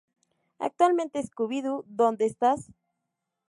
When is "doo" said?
1.61-1.85